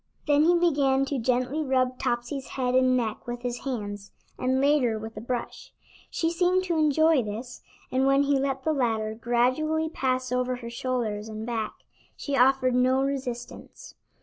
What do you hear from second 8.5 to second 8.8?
the